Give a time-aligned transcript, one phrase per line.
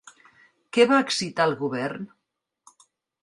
[0.77, 2.09] Què va excitar el govern?